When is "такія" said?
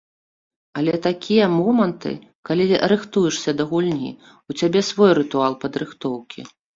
1.07-1.49